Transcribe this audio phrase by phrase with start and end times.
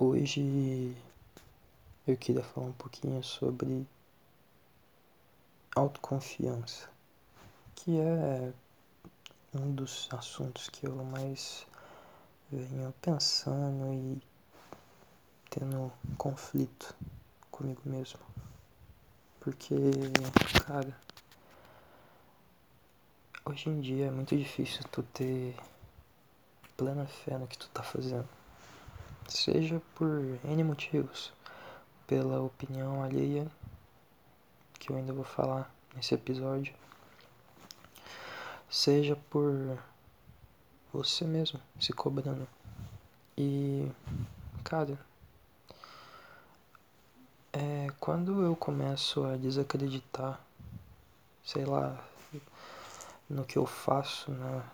[0.00, 0.96] Hoje
[2.06, 3.84] eu queria falar um pouquinho sobre
[5.74, 6.88] autoconfiança,
[7.74, 8.52] que é
[9.52, 11.66] um dos assuntos que eu mais
[12.48, 14.22] venho pensando e
[15.50, 16.94] tendo conflito
[17.50, 18.20] comigo mesmo.
[19.40, 19.74] Porque,
[20.64, 20.96] cara,
[23.44, 25.56] hoje em dia é muito difícil tu ter
[26.76, 28.37] plena fé no que tu tá fazendo
[29.28, 31.32] seja por N motivos,
[32.06, 33.46] pela opinião alheia,
[34.78, 36.74] que eu ainda vou falar nesse episódio,
[38.70, 39.78] seja por
[40.92, 42.48] você mesmo se cobrando.
[43.36, 43.90] E,
[44.64, 44.98] cara,
[47.52, 50.40] é, quando eu começo a desacreditar,
[51.44, 52.02] sei lá,
[53.28, 54.64] no que eu faço, na,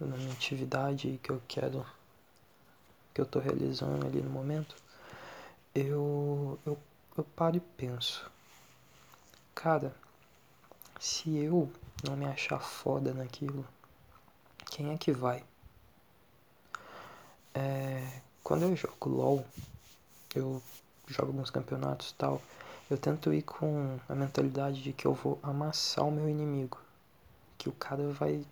[0.00, 1.84] na minha atividade que eu quero
[3.14, 4.74] que eu tô realizando ali no momento,
[5.74, 6.76] eu, eu,
[7.16, 8.28] eu paro e penso,
[9.54, 9.94] cara,
[10.98, 11.70] se eu
[12.06, 13.64] não me achar foda naquilo,
[14.66, 15.44] quem é que vai?
[17.54, 19.46] É, quando eu jogo LOL,
[20.34, 20.60] eu
[21.06, 22.42] jogo alguns campeonatos e tal,
[22.90, 26.78] eu tento ir com a mentalidade de que eu vou amassar o meu inimigo.
[27.56, 28.44] Que o cara vai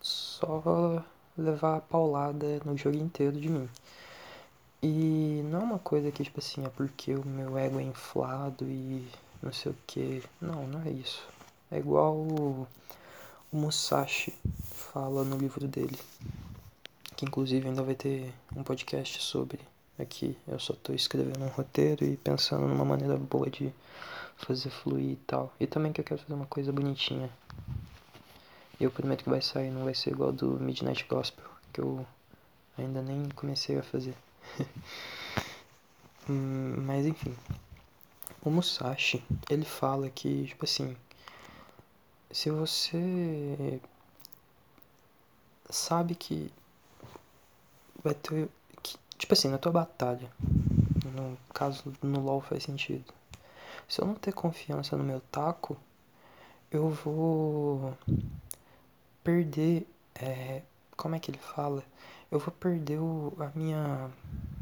[0.00, 1.04] só
[1.36, 3.68] levar a paulada no jogo inteiro de mim.
[4.82, 8.64] E não é uma coisa que, tipo assim, é porque o meu ego é inflado
[8.64, 9.06] e
[9.42, 10.22] não sei o que.
[10.40, 11.26] Não, não é isso.
[11.70, 12.66] É igual o,
[13.52, 14.34] o Musashi
[14.92, 15.98] fala no livro dele.
[17.16, 19.58] Que inclusive ainda vai ter um podcast sobre
[19.98, 20.36] aqui.
[20.46, 23.72] Eu só tô escrevendo um roteiro e pensando numa maneira boa de
[24.36, 25.52] fazer fluir e tal.
[25.58, 27.30] E também que eu quero fazer uma coisa bonitinha.
[28.78, 32.06] Eu prometo que vai sair, não vai ser igual do Midnight Gospel, que eu
[32.76, 34.14] ainda nem comecei a fazer.
[36.28, 37.36] Hum, mas enfim.
[38.42, 40.96] O Musashi, ele fala que, tipo assim,
[42.32, 43.80] se você
[45.70, 46.52] sabe que
[48.02, 48.48] vai ter.
[48.82, 50.30] Que, tipo assim, na tua batalha,
[51.14, 53.04] no caso no LoL faz sentido.
[53.88, 55.76] Se eu não ter confiança no meu taco,
[56.70, 57.96] eu vou
[59.26, 59.84] perder.
[60.14, 60.62] É,
[60.96, 61.82] como é que ele fala?
[62.30, 64.08] Eu vou perder o, a minha.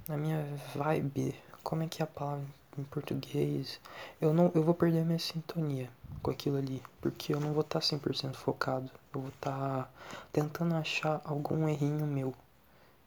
[0.09, 0.43] a minha
[0.75, 1.35] vibe.
[1.63, 2.45] Como é que é a palavra
[2.79, 3.79] em português?
[4.21, 5.91] Eu, não, eu vou perder a minha sintonia
[6.23, 6.83] com aquilo ali.
[7.03, 8.91] Porque eu não vou estar tá 100% focado.
[9.15, 9.89] Eu vou estar tá
[10.33, 12.35] tentando achar algum errinho meu.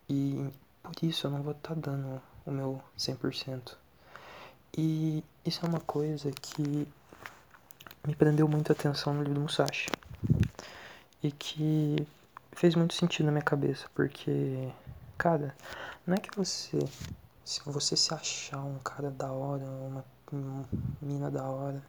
[0.07, 0.47] E
[0.83, 3.75] por isso eu não vou estar tá dando o meu 100%.
[4.77, 6.87] E isso é uma coisa que
[8.05, 9.89] me prendeu muito atenção no livro do Musashi
[11.21, 12.07] e que
[12.51, 14.71] fez muito sentido na minha cabeça, porque,
[15.17, 15.55] cara,
[16.05, 16.79] não é que você,
[17.43, 20.05] se você se achar um cara da hora, uma,
[21.01, 21.81] mina da hora,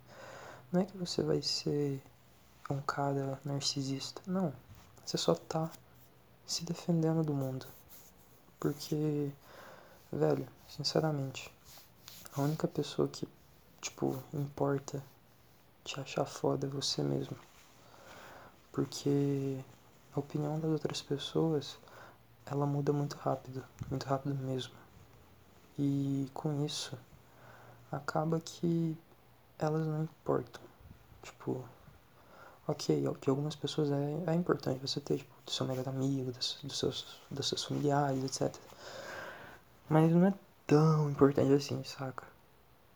[0.72, 2.02] não é que você vai ser
[2.70, 4.52] um cara narcisista, não.
[5.04, 5.70] Você só tá
[6.46, 7.66] se defendendo do mundo.
[8.60, 9.30] Porque,
[10.12, 11.50] velho, sinceramente,
[12.36, 13.26] a única pessoa que,
[13.80, 15.02] tipo, importa
[15.84, 17.36] te achar foda é você mesmo
[18.72, 19.58] porque
[20.14, 21.78] a opinião das outras pessoas
[22.50, 24.74] ela muda muito rápido, muito rápido mesmo.
[25.78, 26.96] E com isso
[27.92, 28.96] acaba que
[29.58, 30.62] elas não importam.
[31.22, 31.64] Tipo,
[32.66, 36.58] ok, de algumas pessoas é, é importante você ter, tipo, do seu melhor amigo, dos,
[36.62, 38.54] dos, seus, dos seus familiares, etc.
[39.88, 40.34] Mas não é
[40.66, 42.24] tão importante assim, saca?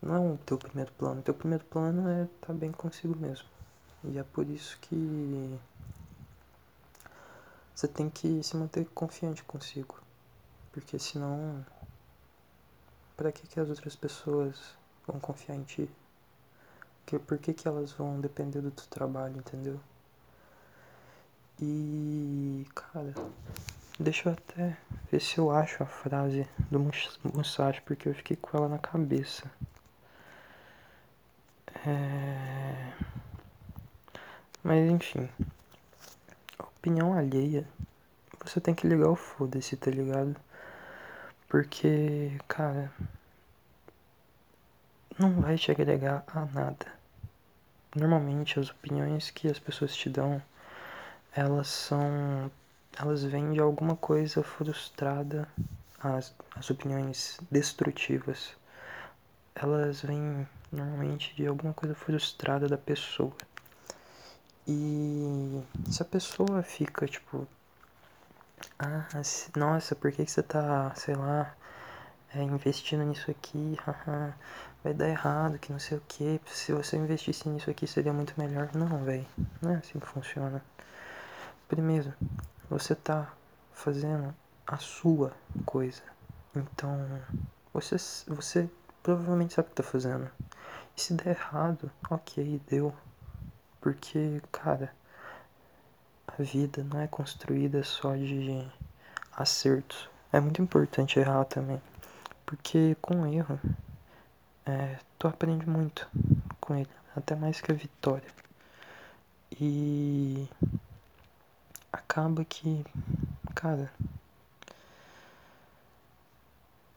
[0.01, 1.21] Não é o teu primeiro plano.
[1.21, 3.47] O teu primeiro plano é estar tá bem consigo mesmo.
[4.05, 5.59] E é por isso que
[7.73, 9.99] você tem que se manter confiante consigo.
[10.71, 11.65] Porque senão.
[13.15, 14.75] Para que, que as outras pessoas
[15.07, 15.89] vão confiar em ti?
[17.05, 19.79] Porque, por que, que elas vão depender do teu trabalho, entendeu?
[21.59, 22.65] E.
[22.73, 23.13] Cara.
[23.99, 24.75] Deixa eu até
[25.11, 29.49] ver se eu acho a frase do Musashi, porque eu fiquei com ela na cabeça.
[31.85, 32.93] É...
[34.63, 35.29] Mas enfim
[36.83, 37.65] opinião alheia,
[38.43, 40.35] você tem que ligar o foda-se, tá ligado?
[41.47, 42.91] Porque, cara,
[45.17, 46.85] não vai te agregar a nada.
[47.95, 50.41] Normalmente as opiniões que as pessoas te dão,
[51.33, 52.51] elas são.
[52.99, 55.47] Elas vêm de alguma coisa frustrada,
[56.01, 58.57] as, as opiniões destrutivas.
[59.55, 63.33] Elas vêm normalmente de alguma coisa frustrada da pessoa.
[64.67, 67.47] E se a pessoa fica tipo,
[68.79, 69.05] ah,
[69.55, 71.53] nossa, por que, você tá, sei lá,
[72.33, 73.77] é, investindo nisso aqui,
[74.83, 76.41] vai dar errado, que não sei o que.
[76.47, 78.69] Se você investisse nisso aqui seria muito melhor.
[78.73, 79.25] Não, velho,
[79.61, 80.63] não é assim que funciona.
[81.67, 82.13] Primeiro,
[82.69, 83.31] você tá
[83.73, 84.33] fazendo
[84.65, 85.33] a sua
[85.65, 86.01] coisa.
[86.55, 87.21] Então,
[87.73, 88.69] você, você
[89.01, 90.29] provavelmente sabe o que tá fazendo.
[90.95, 92.93] E se der errado, ok, deu.
[93.83, 94.95] Porque, cara,
[96.25, 98.65] a vida não é construída só de
[99.35, 100.09] acertos.
[100.31, 101.81] É muito importante errar também.
[102.45, 103.59] Porque com erro,
[104.65, 106.07] é, tu aprende muito
[106.61, 106.89] com ele.
[107.13, 108.29] Até mais que a vitória.
[109.59, 110.47] E
[111.91, 112.85] acaba que,
[113.53, 113.91] cara,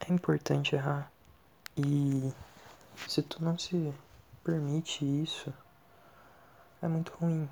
[0.09, 1.11] é importante errar.
[1.77, 2.33] E
[3.09, 3.93] se tu não se
[4.45, 5.53] permite isso,
[6.83, 7.49] é muito ruim.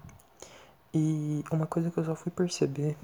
[0.92, 2.96] E uma coisa que eu só fui perceber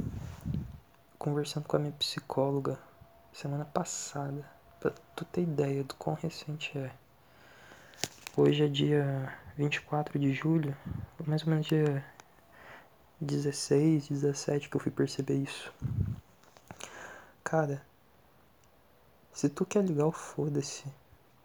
[1.19, 2.79] conversando com a minha psicóloga
[3.33, 4.45] semana passada,
[4.79, 6.91] pra tu ter ideia do quão recente é.
[8.37, 10.77] Hoje é dia 24 de julho,
[11.27, 12.05] mais ou menos dia
[13.21, 15.73] 16, 17 que eu fui perceber isso.
[17.45, 17.83] Cara,
[19.33, 20.85] se tu quer ligar o foda-se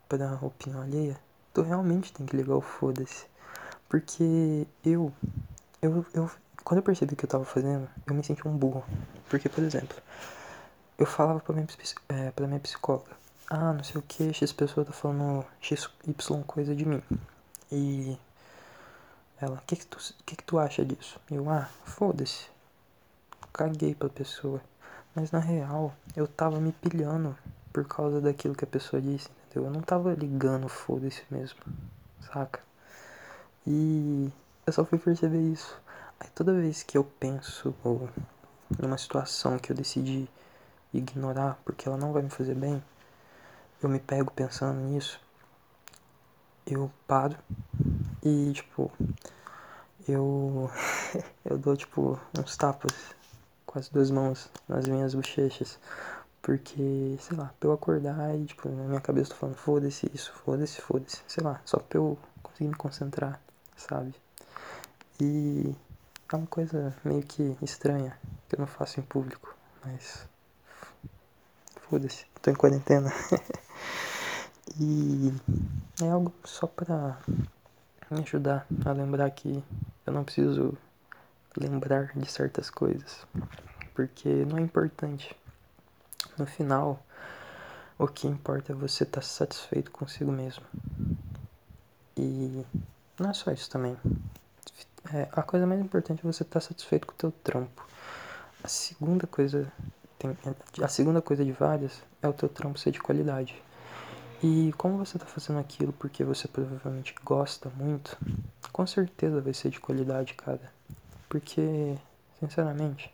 [0.07, 1.19] pra opinião alheia,
[1.53, 3.25] tu realmente tem que ligar o foda-se.
[3.89, 5.11] Porque eu,
[5.81, 6.31] eu, eu,
[6.63, 8.83] quando eu percebi o que eu tava fazendo, eu me senti um burro.
[9.29, 9.97] Porque, por exemplo,
[10.97, 11.67] eu falava pra minha,
[12.09, 13.11] é, pra minha psicóloga,
[13.49, 17.01] ah, não sei o que, X pessoa tá falando X, Y coisa de mim.
[17.71, 18.17] E
[19.39, 21.19] ela, o que que tu, que que tu acha disso?
[21.29, 22.47] Eu, ah, foda-se.
[23.53, 24.61] Caguei pra pessoa.
[25.13, 27.37] Mas na real, eu tava me pilhando
[27.71, 29.69] por causa daquilo que a pessoa disse, entendeu?
[29.69, 31.59] Eu não tava ligando, foda-se mesmo,
[32.21, 32.61] saca?
[33.67, 34.31] E
[34.65, 35.79] eu só fui perceber isso.
[36.19, 37.75] Aí toda vez que eu penso
[38.79, 40.27] numa situação que eu decidi
[40.93, 42.81] ignorar porque ela não vai me fazer bem,
[43.81, 45.19] eu me pego pensando nisso,
[46.65, 47.37] eu paro
[48.23, 48.91] e tipo,
[50.07, 50.69] eu
[51.43, 52.93] eu dou tipo uns tapas
[53.65, 55.77] com as duas mãos nas minhas bochechas
[56.45, 60.07] porque, sei lá, pra eu acordar e, tipo, na minha cabeça eu tô falando, foda-se
[60.13, 61.23] isso, foda-se, foda-se.
[61.27, 63.41] Sei lá, só pra eu conseguir me concentrar,
[63.75, 64.15] sabe?
[65.19, 65.75] E
[66.31, 68.17] é uma coisa meio que estranha,
[68.47, 70.27] que eu não faço em público, mas.
[71.89, 73.11] Foda-se, tô em quarentena.
[74.79, 75.33] e
[76.01, 77.17] é algo só pra
[78.09, 79.63] me ajudar a lembrar que
[80.05, 80.77] eu não preciso
[81.57, 83.25] lembrar de certas coisas,
[83.93, 85.35] porque não é importante
[86.37, 87.01] no final,
[87.97, 90.65] o que importa é você estar tá satisfeito consigo mesmo.
[92.17, 92.65] E
[93.19, 93.97] não é só isso também.
[95.13, 97.87] É, a coisa mais importante é você estar tá satisfeito com o teu trampo.
[98.63, 99.71] A segunda coisa
[100.17, 100.35] tem,
[100.81, 103.61] a segunda coisa de várias é o teu trampo ser de qualidade.
[104.43, 108.17] E como você está fazendo aquilo porque você provavelmente gosta muito,
[108.71, 110.71] com certeza vai ser de qualidade, cara.
[111.29, 111.95] Porque,
[112.39, 113.13] sinceramente,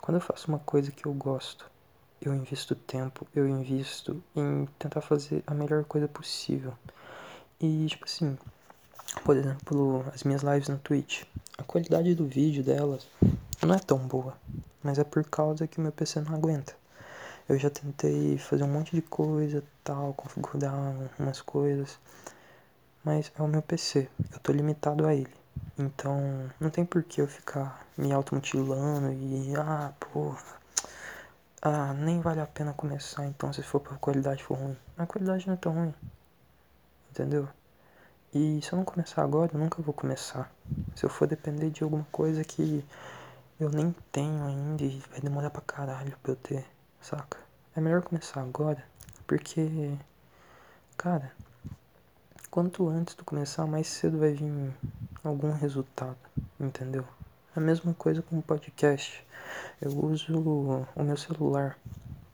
[0.00, 1.68] quando eu faço uma coisa que eu gosto
[2.20, 6.72] eu invisto tempo, eu invisto em tentar fazer a melhor coisa possível.
[7.60, 8.38] E, tipo assim,
[9.24, 11.24] por exemplo, as minhas lives no Twitch,
[11.58, 13.06] a qualidade do vídeo delas
[13.62, 14.36] não é tão boa,
[14.82, 16.74] mas é por causa que o meu PC não aguenta.
[17.48, 20.74] Eu já tentei fazer um monte de coisa, tal, configurar
[21.18, 21.98] umas coisas,
[23.04, 25.34] mas é o meu PC, eu tô limitado a ele.
[25.78, 30.42] Então, não tem por que eu ficar me automutilando e, ah, porra,
[31.62, 34.76] ah, nem vale a pena começar então se for pra qualidade for ruim.
[34.96, 35.94] A qualidade não é tão ruim.
[37.10, 37.48] Entendeu?
[38.38, 40.52] E se eu não começar agora, eu nunca vou começar.
[40.94, 42.84] Se eu for depender de alguma coisa que
[43.58, 46.66] eu nem tenho ainda e vai demorar pra caralho pra eu ter,
[47.00, 47.38] saca?
[47.74, 48.84] É melhor começar agora,
[49.26, 49.96] porque,
[50.98, 51.32] cara,
[52.50, 54.70] quanto antes tu começar, mais cedo vai vir
[55.24, 56.18] algum resultado,
[56.60, 57.08] entendeu?
[57.56, 59.26] A mesma coisa com o podcast.
[59.80, 61.78] Eu uso o meu celular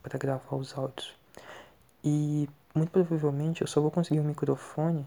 [0.03, 1.15] para gravar os áudios.
[2.03, 5.07] E muito provavelmente eu só vou conseguir um microfone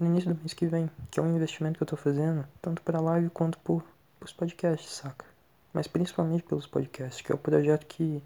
[0.00, 2.82] no início do mês que vem, que é um investimento que eu tô fazendo, tanto
[2.82, 3.84] para live quanto por
[4.20, 5.24] os podcasts, saca?
[5.72, 8.22] Mas principalmente pelos podcasts, que é o projeto que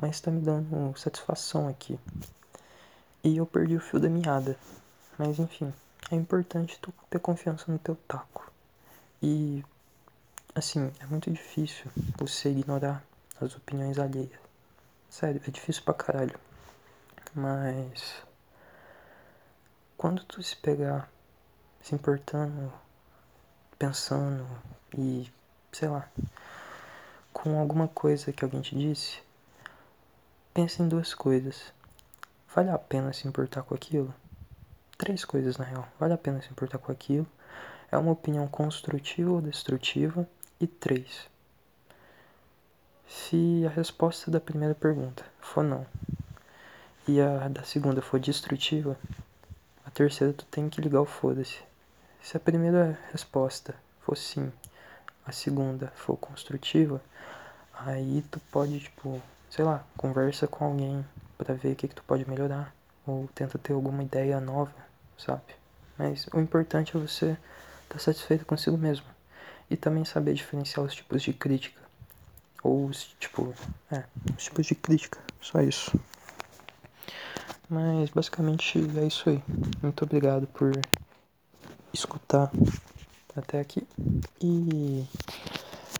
[0.00, 1.98] mais tá me dando satisfação aqui.
[3.22, 4.56] E eu perdi o fio da meada.
[5.18, 5.72] Mas enfim,
[6.10, 8.50] é importante tu ter confiança no teu taco.
[9.22, 9.64] E
[10.56, 11.84] Assim, é muito difícil
[12.16, 13.04] você ignorar
[13.38, 14.40] as opiniões alheias.
[15.10, 16.40] Sério, é difícil pra caralho.
[17.34, 18.25] Mas.
[19.96, 21.10] Quando tu se pegar
[21.80, 22.72] se importando,
[23.78, 24.46] pensando
[24.96, 25.30] e.
[25.72, 26.08] sei lá.
[27.32, 29.22] com alguma coisa que alguém te disse,
[30.52, 31.72] pensa em duas coisas.
[32.54, 34.12] Vale a pena se importar com aquilo?
[34.98, 35.86] Três coisas na real.
[35.98, 37.26] Vale a pena se importar com aquilo?
[37.90, 40.28] É uma opinião construtiva ou destrutiva?
[40.60, 41.28] E três.
[43.06, 45.86] Se a resposta da primeira pergunta for não,
[47.06, 48.98] e a da segunda for destrutiva,
[49.96, 51.58] terceira tu tem que ligar o foda-se.
[52.20, 54.52] Se a primeira resposta for sim,
[55.24, 57.00] a segunda for construtiva,
[57.72, 61.02] aí tu pode, tipo, sei lá, conversa com alguém
[61.38, 62.74] para ver o que, que tu pode melhorar.
[63.06, 64.74] Ou tenta ter alguma ideia nova,
[65.16, 65.54] sabe?
[65.96, 69.06] Mas o importante é você estar tá satisfeito consigo mesmo.
[69.70, 71.80] E também saber diferenciar os tipos de crítica.
[72.62, 73.54] Ou os, tipo,
[73.90, 74.04] é,
[74.36, 75.18] os tipos de crítica.
[75.40, 75.98] Só isso.
[77.68, 79.42] Mas basicamente é isso aí.
[79.82, 80.70] Muito obrigado por
[81.92, 82.52] escutar
[83.34, 83.84] até aqui.
[84.40, 85.04] E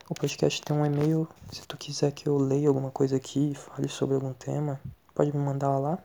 [0.08, 1.26] o podcast tem um e-mail.
[1.50, 4.80] Se tu quiser que eu leia alguma coisa aqui, fale sobre algum tema,
[5.14, 5.98] pode me mandar lá.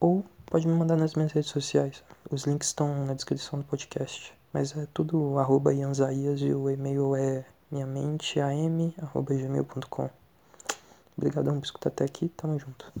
[0.00, 2.02] Ou pode me mandar nas minhas redes sociais.
[2.30, 4.34] Os links estão na descrição do podcast.
[4.52, 10.10] Mas é tudo arroba Ianzaias e o e-mail é minhamenteam.gmail.com
[11.16, 12.28] Obrigadão por escutar até aqui.
[12.30, 12.92] Tamo junto.